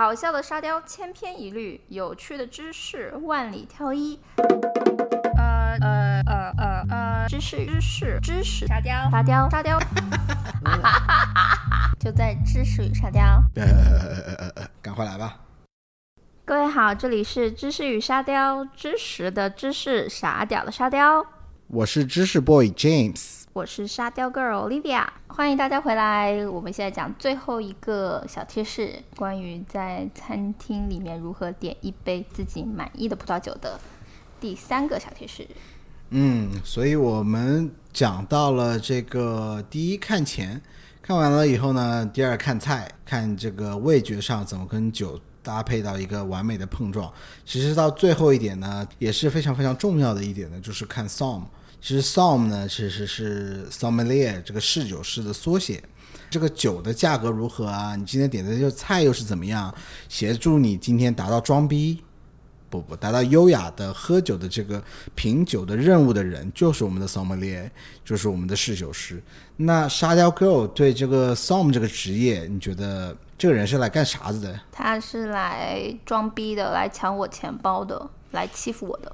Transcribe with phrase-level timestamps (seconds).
[0.00, 4.18] 好笑的沙雕千篇一律，有趣的知识万里挑一。
[5.36, 9.78] 呃呃呃呃呃，知识知识知识沙雕沙雕沙雕，
[12.00, 13.22] 就在知识与沙雕。
[13.56, 15.38] 呃呃呃呃，赶快来吧！
[16.46, 21.26] 各位好，这里是知识与沙雕，知识的知识，傻屌的沙雕。
[21.66, 26.46] 我是知识 boy James，我是沙雕 girl Olivia，欢迎大家回来。
[26.46, 33.80] 我们现在讲最后一个小贴士，关于在餐厅里面如何点一杯自己满意的葡萄酒的
[34.40, 35.44] 第三个小贴士。
[36.10, 40.62] 嗯，所以我们讲到了这个第一看钱，
[41.02, 47.12] 看完了以后呢，第二看菜，看这个味觉上怎么跟酒搭配到一个完美的碰撞。
[47.44, 51.42] 其实到最后一点呢，也是非常非常重要的一点呢，就是看 som。
[51.80, 55.82] 其实 som 呢，其实是 sommelier 这个侍酒师的缩写。
[56.28, 57.96] 这个酒的价格如何啊？
[57.96, 59.74] 你今天点的这个菜又是怎么样？
[60.08, 62.04] 协助你今天达到装逼，
[62.68, 64.80] 不不，达到优雅的喝酒的这个
[65.16, 67.68] 品酒的任务的人，就是我们的 sommelier，
[68.04, 69.20] 就是我们的侍酒师。
[69.56, 74.60] 那沙雕 girl 对这个 som 这个职业，你觉得这个人是来干啥子的？
[74.70, 79.12] 他是来装逼的，来抢我钱包的，来欺负我的。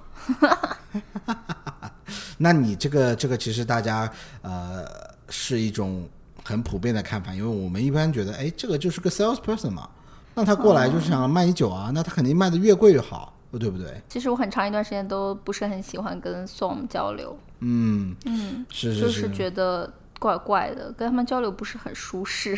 [2.38, 4.10] 那你这个这个其实大家
[4.42, 4.84] 呃
[5.28, 6.08] 是一种
[6.44, 9.88] 很普遍的看法，因为我们一般觉得，哎，这个就是个 salesperson 嘛，
[10.34, 14.00] 那他过来就是想卖你酒啊，那他肯定卖的越贵越好，对不对？
[14.08, 22.56] 其实我很长一段时间都不是很喜欢跟 som 交流，嗯，嗯，是是，就是觉得怪怪的，跟他们交流不是很舒适，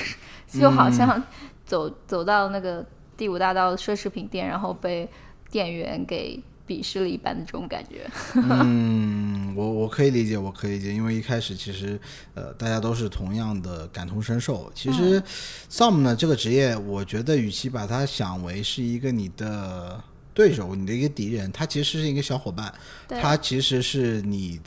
[0.49, 1.23] 就好像
[1.65, 2.85] 走走到那个
[3.17, 5.09] 第五大道奢侈品店，然后被
[5.51, 8.07] 店员给鄙视了一般的这种感觉。
[8.35, 11.99] 嗯，我我可以理解，我可以理解，因为一开始其实
[12.35, 14.71] 呃大家都是同样的感同身受。
[14.75, 15.23] 其实
[15.71, 19.99] som 呢这个职业，我觉得与其把它想为是一个你的
[20.35, 22.73] 对手，你的一个敌人，他其实是一个小伙伴，
[23.09, 24.61] 他其实是你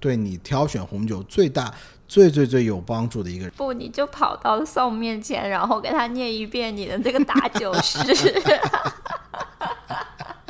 [0.00, 1.72] 对你挑选红酒最大、
[2.08, 3.52] 最最最有帮助的一个人。
[3.56, 7.98] 不，你就跑到 som 面前，然后给他念一遍你的这个打酒诗。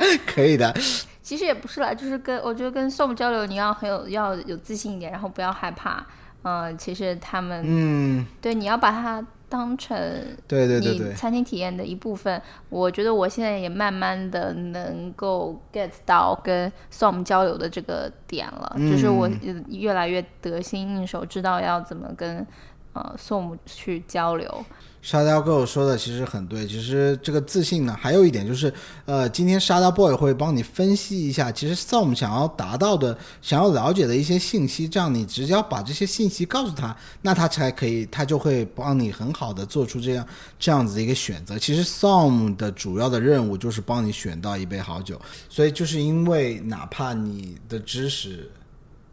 [0.25, 0.73] 可以的，
[1.21, 6.05] 其实也不是啦，就是跟我觉得跟 som 交流，你要很有要有自信一点，然后不要害怕。
[6.45, 9.97] 嗯、其实他们、嗯，对你要把它当成
[10.45, 12.41] 对对对对你，餐厅体验的一部分。
[12.67, 22.45] 我觉得我现在也慢慢的能够 get 到跟 som 交流的这个点了，嗯就是我呃越来越得心应手，知道要怎么跟
[22.93, 24.65] 呃 som 去交流。
[25.01, 28.73] 沙雕 girl 说的其实很对，其实这个自信呢，还有一点就是，
[29.03, 40.25] 呃，今天沙雕 boy 会帮你分析一下，其实 som 想要达到的、想要了解的一些信息，这样你只要把这些信息告诉他，那他才可以，他就会帮你很好的做出这样
[40.57, 41.59] 这样子的一个选择。
[41.59, 48.49] 其实 som 的主要的任务就是帮你选到一杯好酒，所以就是因为哪怕你的知识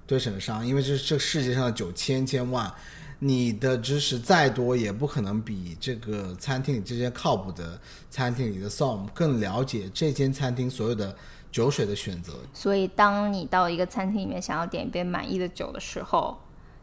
[0.07, 2.73] 对省得上，因为这这世界上的酒千千万。
[3.23, 11.15] 你的知识再多，也不可能比这个餐厅里这些靠谱的餐厅里的 som 更了解这间餐厅所有的
[11.53, 12.33] 酒水的选择。
[12.55, 16.35] 所以，当你到一个餐厅里面想要点一杯满意的酒的时候，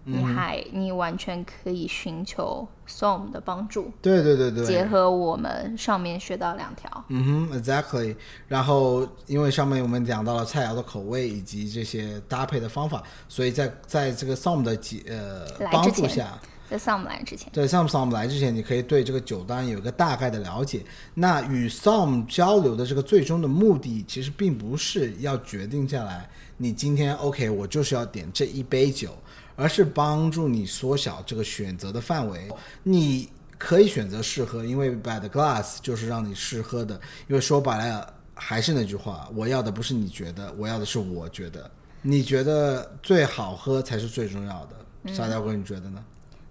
[0.10, 6.90] 你还你完全可以寻求 som 的帮助，对对对对，结合我们上面学到两条。
[7.10, 8.16] 嗯哼，exactly。
[8.48, 20.84] 然后，因为上面我们讲到了菜肴的口味以及这些搭配的方法，所以在在这个 som 的几呃来帮助下，在 som 来之前，对 som som 来之前，你可以对这个酒单有一个大概的了解。
[21.14, 29.10] 那与 som 交流的这个最终的目的，其实并不是要决定下来，你今天 OK，我就是要点这一杯酒，
[29.58, 32.48] 而是帮助你缩小这个选择的范围。
[32.84, 36.94] 你可以选择试喝，因为 by the glass 就是让你试喝的。
[37.28, 41.70] 因为说白了，还是那句话，我要的不是你觉得，我要的是我觉得。
[42.04, 45.14] 你觉得最好喝才是最重要的。
[45.14, 46.02] 沙雕哥，你觉得呢？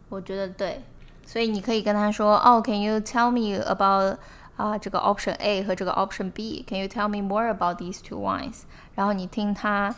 [0.09, 0.83] 我觉得对。
[1.25, 4.17] 所以你可以跟他说：“哦、c a n you tell me about
[4.57, 8.63] 啊、这个 option A 和这个 option B？Can you tell me more about these two wines？”
[8.95, 9.95] 然后你听他，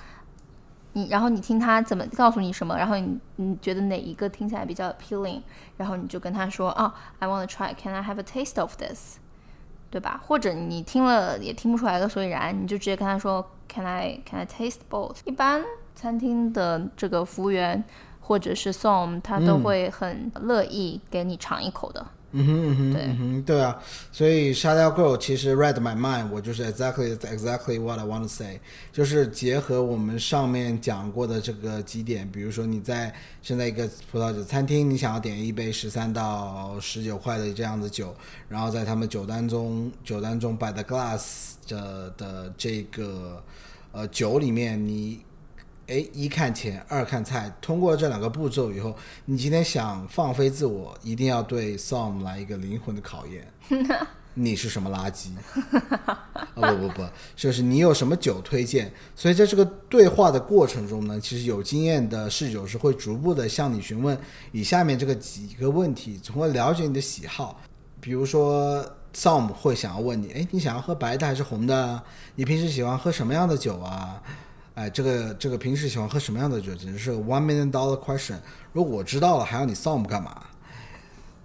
[0.98, 5.40] 你然后你听他怎么告诉你什么，然后你你觉得哪一个听起来比较 appealing，
[5.76, 7.72] 然后你就跟他说：“哦、i want to try.
[7.74, 9.16] Can I have a taste of this？”
[9.90, 10.20] 对吧？
[10.26, 15.62] 或者你听了也听不出来个所以然，你就直接跟他说：“Can I can I taste both？” 一般
[15.94, 17.82] 餐厅的这个服务员
[18.20, 22.00] 或者是 som，他都会很乐意给你尝一口的。
[22.02, 23.02] 嗯哼嗯哼，对。
[23.02, 23.82] 嗯哼，对啊，
[24.12, 28.60] 所以沙雕 girl 其实 read my mind，我就是 exactly exactly what I want to say，
[28.92, 38.14] 就是结合我们上面讲过的这个几点，比如说你在现在一个葡萄酒餐厅，你想要点一杯十三到十九块的这样的酒，
[38.48, 43.42] 然后在他们酒单中酒单中摆的 glass 的的这个
[43.92, 45.20] 呃酒里面，你
[45.88, 48.94] 哎，一看钱，二看菜，通过这两个步骤以后，
[49.24, 53.50] 你今天想放飞自我，一定要对 Som 来一个灵魂的考验。
[54.34, 55.30] 你是什么垃圾？
[56.54, 58.92] 啊、不不不，就是你有什么酒推荐？
[59.16, 64.16] 所以在这个对话的过程中呢，其实有经验的侍酒师会逐步的向你询问
[64.52, 67.60] 以下面这个几个问题，从而了解你的喜好。
[67.98, 72.02] 比如说，Som 会想要问你，哎，你想要喝白的还是红的？
[72.36, 74.22] 你平时喜欢喝什么样的酒啊？
[74.78, 78.36] 哎，这个这个平时喜欢喝什么样的酒，简直是 one million dollar question。
[78.72, 80.46] 如果我知道了，还要你 Som 干嘛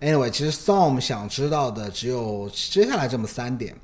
[0.02, 3.76] ？Anyway，其实 Som 想知道的只有接下来这么三点。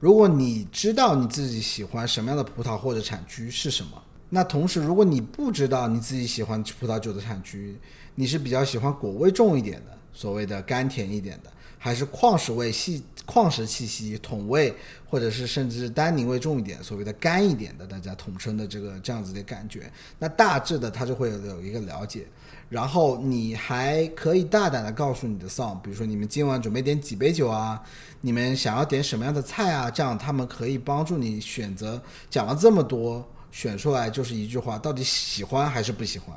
[0.00, 7.78] 如果你知道你自己喜欢什么样的葡萄或者产区是什么，那同时如果你不知道你自己喜欢葡萄酒的产区，
[8.14, 11.52] 你是比较喜欢果味重一点的，所谓的甘甜一点的，
[11.84, 14.74] 还是矿石味细矿石气息、桶味，
[15.06, 19.92] 或者是甚至是单宁味重一点，所谓的干一点的，大家统称的这个这样子的感觉。
[20.18, 22.26] 那大致的它就会有一个了解，
[22.70, 27.78] 然后你还可以大胆的告诉你的 song，比如说你们今晚准备点几杯酒啊，
[28.22, 32.00] 你们想要点什么样的菜啊，这样他们可以帮助你选择。
[32.30, 33.22] 讲了这么多，
[33.52, 36.34] 选出来就是一句话，到底喜欢还是不喜欢，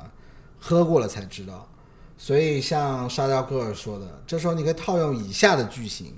[0.58, 1.66] 喝过了才知道。
[2.18, 6.12] 所以像沙雕哥尔说的，这时候你可以套用以下的句型。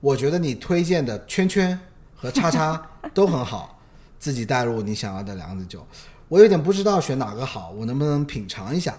[0.00, 1.78] 我觉得你推荐的圈圈
[2.14, 3.80] 和叉叉 都很好，
[4.18, 5.86] 自己带入你想要的两子酒。
[6.28, 8.94] 我有点不知道选哪个好，我能不能品尝一下？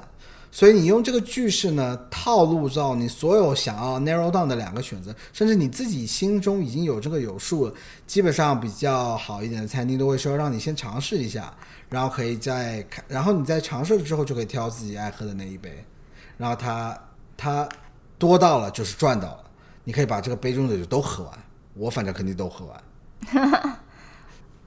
[0.52, 7.74] 所以你用这个句式呢，套路到你所有想要 narrow down 的两个选择，甚至你自己心中已经有这个有数了。
[8.08, 11.54] 基本上比较好一点的餐厅都会说让你先尝试一下，
[11.90, 15.84] 然后可以再看，然后你在尝试了之后就可以挑自己爱喝的那一杯。
[16.38, 16.98] 然后它
[17.38, 17.68] 它
[18.18, 19.44] 多到了就是赚到了，
[19.84, 21.34] 你可以把这个杯中的酒都喝完，
[21.74, 22.84] 我反正肯定都喝完。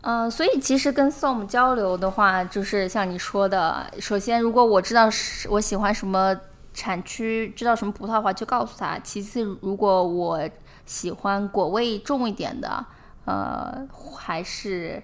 [0.01, 6.35] 呃，所以其实跟 Som 交流的话，就是像你说的，首先如果我知道是我喜欢什么
[6.73, 10.49] 产区，知道什么葡萄的话，就告诉他；其次，如果我
[10.87, 12.87] 喜欢果味重一点的，
[13.25, 13.87] 呃，
[14.17, 15.03] 还是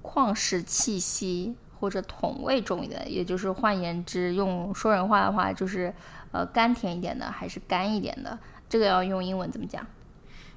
[0.00, 5.92] 矿石气息或者桶味重一点，也就是换言之，用说人话的话，就是
[6.30, 8.38] 呃甘甜一点的，还是干一点的，
[8.68, 9.84] 这个要用英文怎么讲？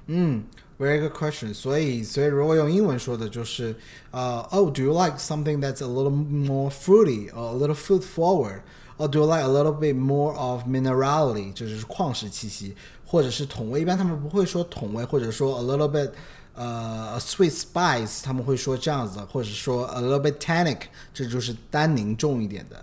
[0.06, 0.44] 嗯
[0.78, 1.52] ，very good question。
[1.52, 3.74] 所以，所以如果用英文说的就是，
[4.12, 8.60] 呃、o h do you like something that's a little more fruity or a little fruit forward?
[8.96, 11.52] Or do you like a little bit more of minerality？
[11.52, 13.80] 就是矿石气息，或者是桶味。
[13.80, 16.12] 一般他们不会说桶味，或者说 a little bit
[16.56, 20.78] 呃、sweet spice，他们会说这样子，或者说 a little bit tannic，
[21.12, 22.82] 这就是单宁重一点的。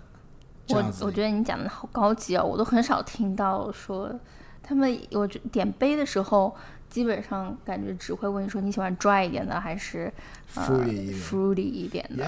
[0.66, 4.10] 这我我觉得你讲的好高级哦，我都很少听到说
[4.62, 6.56] 他们，我觉点杯的时候，
[6.88, 10.10] 基本上感觉只会问你说你喜欢 dry 一点的还是
[10.54, 12.24] 呃 Fruity 一点 fruity 一点的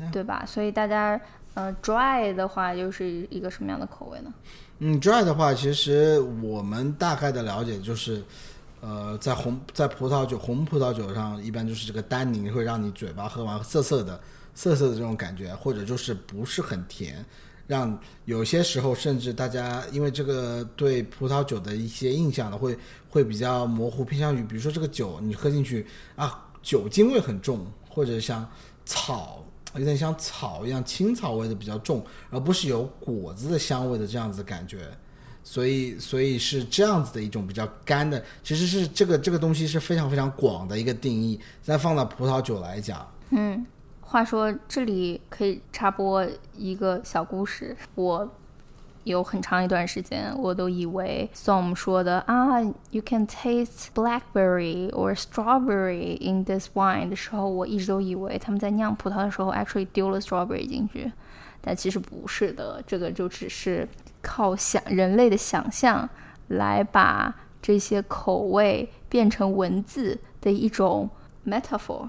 [0.00, 0.44] Yeah，对吧？
[0.46, 1.18] 所以大家
[1.54, 4.34] 呃 dry 的话又是一个什么样的口味呢？
[4.80, 8.22] 嗯，dry 的话，其实我们大概的了解就是，
[8.82, 14.20] 呃，在红在葡萄酒红葡萄酒上，一般就是这个单宁会让你嘴巴喝完涩涩的、
[14.54, 17.24] 涩涩的这种感觉，或者就是不是很甜，
[17.68, 22.76] 让有些时候甚至大家因为这个对葡萄酒的一些印象呢，会
[23.08, 25.86] 会比较模糊，偏向于比如说这个酒你喝进去
[26.16, 28.46] 啊，酒精味很重，或者像
[28.84, 29.44] 草。
[29.74, 34.86] 有点像草一样，青草味的比较重，而不是有果子的香味的这样子感觉。
[35.44, 41.38] 所以，所以是这样子的一种比较干的，其实是这个这个东西是非常非常广的一个定义。
[41.62, 43.66] 再放到葡萄酒来讲，嗯，
[44.00, 48.28] 话说这里可以插播一个小故事，我。
[49.04, 61.10] 有很长一段时间，我都以为 Som 说的啊，you can taste blackberry or strawberry in this wine 的时候，我一直都以为他们在酿葡萄的时候 actually 丢了 strawberry 进去，
[61.62, 63.88] 但其实不是的，这个就只是
[64.20, 66.06] 靠想人类的想象
[66.48, 71.08] 来把这些口味变成文字的一种
[71.46, 72.08] metaphor。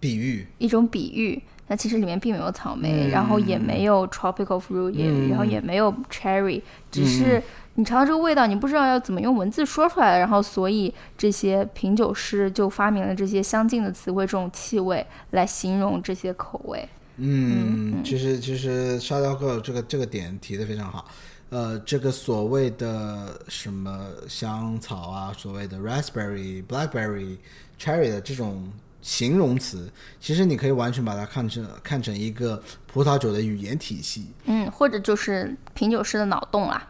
[0.00, 1.42] 比喻，一种比喻。
[1.70, 7.42] 那其实里面并没有草莓，然后也没有 tropical fruit，、也然后也没有 cherry，只是
[7.74, 16.88] 你尝到这个味道，你不知道要怎么用文字说出来，然后所以这些品酒师就发明了这些相近的词汇，这种气味来形容这些口味。
[17.18, 21.06] 嗯，其实其实沙雕哥这个这个点提的非常好。
[21.50, 27.38] 呃，这个所谓的什么香草啊，所谓的 raspberry、blackberry、
[27.80, 28.70] cherry 的这种
[29.00, 34.26] 形容词，其实你可以完全把它看成看成一个葡萄酒的语言体系。
[34.44, 36.86] 嗯，或者就是品酒师的脑洞啦，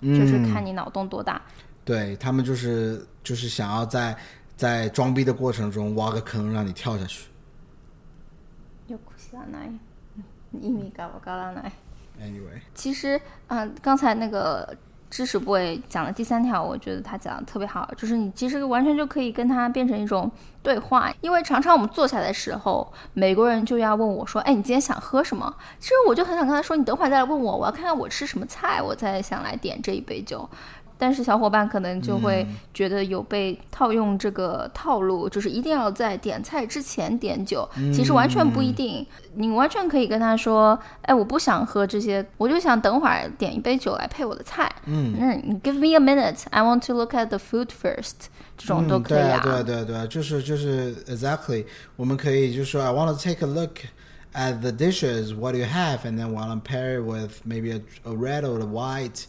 [0.00, 1.40] 就是看你脑洞多大。
[1.84, 4.16] 对他们就是就是想要在
[4.56, 7.24] 在装逼的过程中挖个坑让你跳下去。
[9.29, 9.71] よく知らない。
[10.59, 11.71] 意味がわからない。
[12.19, 14.75] Anyway，其实，嗯、刚才那个
[15.09, 20.31] 知识 boy 讲的第三条，我觉得他讲的特别好，就是你其实完全就可以跟他变成一种
[20.63, 30.49] 对话，因为常常我们坐下来的时候，美国人就要问我说：“哎，你今天想喝什么？”其实我就很想跟他说：“你等会儿再来问我，我要看看我吃什么菜，我再想来点这一杯酒。”
[30.99, 37.69] 但是小伙伴可能就会觉得有被套用这个套路，就是一定要在点菜之前点酒。
[37.93, 48.27] 其实完全不一定，你完全可以跟他说：“哎，我不想喝这些，我就想等会儿点一杯酒来配我的菜。”嗯，那你 give me a minute, I want to look at the food first，
[48.57, 51.65] 这种都可以嗯、对对对对，就是就是 exactly，
[51.97, 53.79] 我们可以就说 I want to take a look
[54.33, 57.71] at the dishes, what do you have, and then want to pair it with maybe
[57.73, 59.25] a, a red or a white.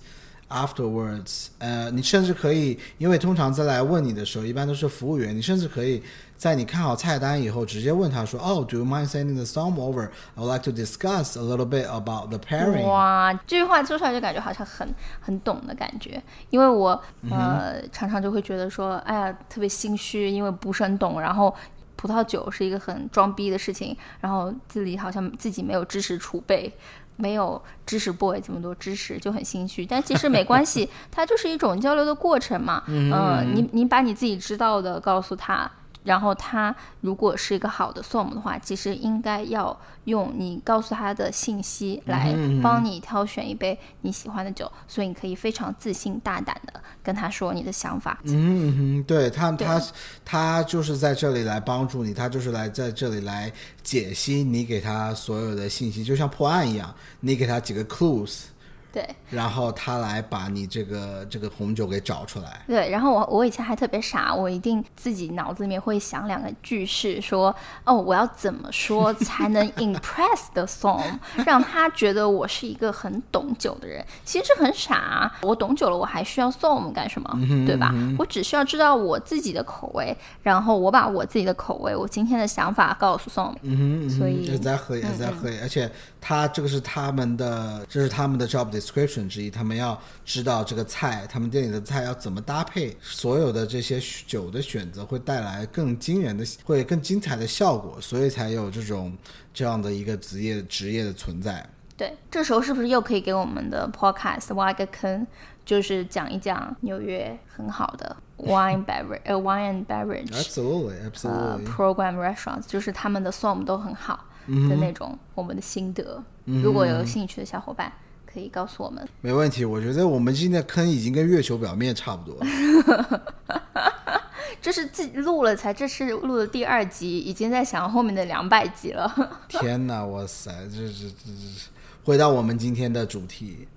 [0.52, 6.04] Afterwards，呃，你甚至可以，因为通常在来问你的时候，一般都是服务员，你甚至可以
[6.36, 10.10] 在你看好菜单以后，直接问他说：“哦、oh,，Do you mind sending the some over?
[10.36, 21.56] I would like to discuss a little bit about the pairing。”哇，这句话说出来就感觉好像很很懂的感觉，因为我呃、常常就会觉得说，哎呀，特别心虚，因为不是很懂，然后。
[21.98, 26.74] 葡萄酒是一个很装逼的事情，然后自己好像自己没有知识储备，
[27.16, 29.86] 没有知识 boy 这么多知识，就很心虚。
[29.86, 32.84] 但其实 没关系，它就是一种交流的过程嘛。
[32.88, 35.70] 嗯、呃，你你把你自己知道的告诉他，
[36.04, 48.20] 然后他如果是一个好的 som 的话，其实应该要用你告诉他的信息来帮你挑选一杯你喜欢的酒，所以你可以非常自信大胆的跟他说你的想法。
[48.24, 49.82] 嗯哼，对他他
[50.26, 53.52] 他就是在这里来帮助你，他就是来在这里来
[53.84, 58.46] 解析你给他所有的信息，就像破案一样，你给他几个 clues。
[58.94, 62.62] 对，然后他来把你这个这个红酒给找出来。
[62.68, 67.56] 对，然后我我以前还特别傻，我一定自己脑子里面会想两个句式，说
[67.86, 71.02] 哦，我要怎么说才能 impress the song，
[71.46, 74.06] 让他觉得我是一个很懂酒的人。
[74.26, 77.30] 其实这很傻、啊，我懂酒了，我还需要 song 干什么？
[77.36, 77.94] 嗯、对吧？
[78.20, 83.56] 我只需要知道我自己的口味，然后我把我自己的口味，我今天的想法告诉 song。
[83.62, 85.90] 嗯哼，所以也在喝，也在喝，而且
[86.22, 99.18] 他这个是他们的，这是他们的 job description 之一，他们要知道这个菜，他们店里的菜要怎么搭配，所有的这些酒的选择会带来更惊人的、会更精彩的效果，所以才有这种
[99.52, 101.68] 这样的一个职业职业的存在。
[101.98, 105.26] 对，这时候是不是又可以给我们的 podcast 挖一个坑，
[105.66, 111.66] 就是讲一讲纽约很好的 wine beverage，呃 wine and beverage Absolutely, 呃 absolutely.
[111.66, 116.24] program restaurants，就是他们的 som 都很好嗯的那种我们的心得。
[116.46, 117.92] 如果有兴趣的小伙伴。
[118.34, 119.66] 可以告诉我们，没问题。
[119.66, 123.34] 我觉得我们今天的坑已经跟月球表面差不多了。
[124.62, 129.14] 这是自己录了才，这是录的第二集，已经在想后面的两百集了。
[129.50, 131.70] 天哪，哇塞，这这这这，
[132.06, 133.68] 回到我们今天的主题，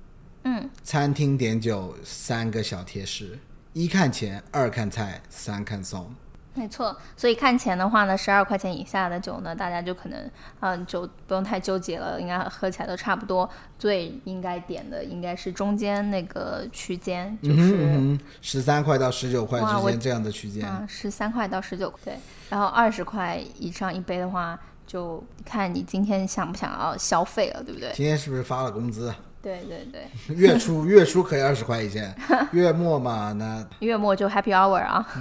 [0.44, 3.36] 嗯，餐厅点酒三个小贴士：
[3.72, 6.14] 一看钱，二看菜，三看送。
[6.56, 10.30] 没错，所以看钱的话呢，十二块钱以下的酒呢，大家就可能，
[10.60, 13.48] 嗯，就不用太纠结了，应该喝起来都差不多。
[13.76, 20.64] 最应该点的应该是中间那个区间，就是十三块到十九块之间这样的区间。
[20.64, 22.16] 啊，十三块到十九，对，
[22.48, 27.92] 然后二十块以上一杯的话，就看你今天想不想要消费了，对不对？
[27.94, 29.12] 今天是不是发了工资？
[29.44, 32.12] 对对对， 月初月初可以二十块一件，
[32.52, 35.06] 月末嘛那月末就 Happy Hour 啊。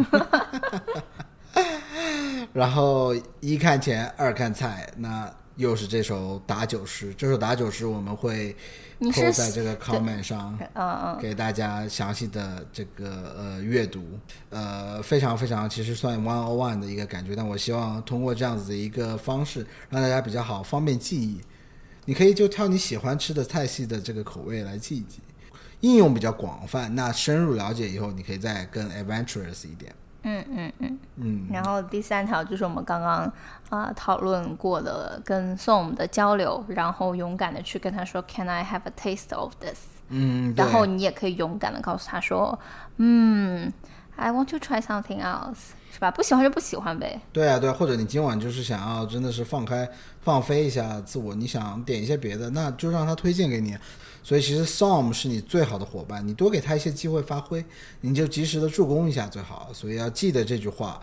[2.53, 7.13] 然后一看钱，二看菜，那又是这首打酒诗。
[7.15, 8.55] 这首打酒诗我们会
[8.99, 14.01] 扣在这个 comment 上，嗯嗯，给大家详细的这个呃阅读，
[14.49, 21.41] 呃非常非常其实算 one on one 的一个感觉，但我希望通过这样子的一个方式，让大家比较好方便记忆。
[22.05, 25.21] 你可以就挑你喜欢吃的菜系的这个口味来记一记，
[25.81, 26.93] 应用比较广泛。
[26.95, 29.93] 那深入了解以后，你可以再更 adventurous 一点。
[30.25, 33.29] 嗯嗯嗯嗯，然后第三条就是我们刚刚
[33.69, 39.79] 啊、讨论过的跟 Som 的交流，然后勇敢的去跟他说 Can I have a taste of this？
[40.07, 42.57] 嗯，然后你也可以勇敢的告诉他说，
[42.97, 43.71] 嗯
[44.15, 46.11] ，I want to try something else，是吧？
[46.11, 47.21] 不喜欢就不喜欢呗。
[47.31, 49.89] 对啊，对啊，或者你今晚就是想要真的是放开
[50.21, 53.77] 放飞一下自我，你想点一些别的，那就让他推荐给你。
[54.23, 57.63] 所以其实 Som 是你最好的伙伴，你多给他一些机会发挥，
[57.99, 59.69] 你就及时的助攻一下最好。
[59.73, 61.01] 所以要记得这句话，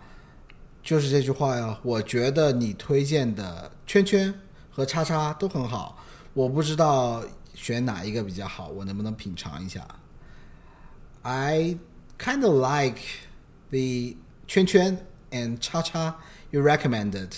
[0.83, 1.79] 就是这句话呀。
[1.83, 4.33] 我觉得你推荐的圈圈
[4.71, 5.99] 和叉叉都很好，
[6.33, 9.87] 我不知道选哪一个比较好，我能不能品尝一下
[11.21, 11.77] ？I
[12.20, 13.00] kind of like
[13.72, 14.16] the
[14.48, 14.98] 圈圈
[15.32, 16.16] and 叉叉
[16.52, 17.30] you recommended.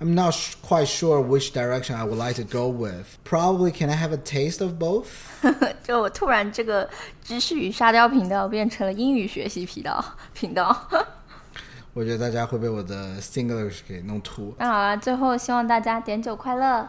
[0.00, 3.18] I'm not sh- quite sure which direction I would like to go with.
[3.22, 5.06] Probably can I have a taste of both?
[5.84, 6.90] 就我突然这个
[7.22, 10.04] 知识与沙雕频道变成了英语学习频道
[10.34, 10.76] 频道。
[11.94, 14.54] 我觉得大家会被我的 Singlish 给弄秃。
[14.58, 16.88] 那好了，最后希望大家点酒快乐。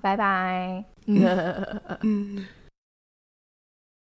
[0.00, 0.84] 拜拜。
[2.02, 2.48] 嗯